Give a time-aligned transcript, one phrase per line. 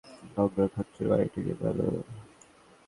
[0.37, 1.99] আমরা খচ্চর মমিটাকে সামলাবো!